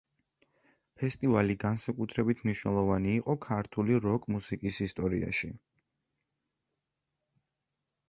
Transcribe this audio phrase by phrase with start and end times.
[1.01, 5.55] ფესტივალი განსაკუთრებით მნიშვნელოვანი იყო ქართული როკ-მუსიკის ისტორიაში.